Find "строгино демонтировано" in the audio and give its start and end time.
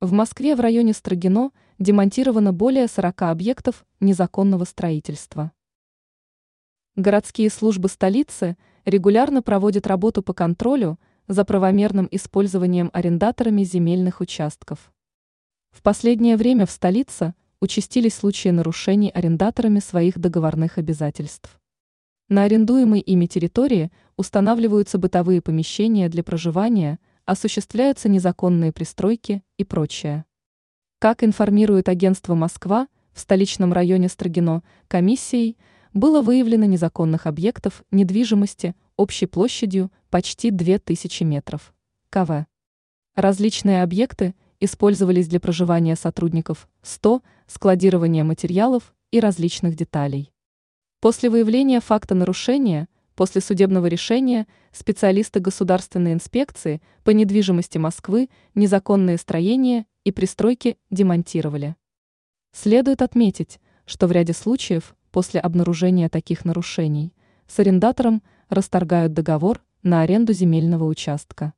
0.92-2.52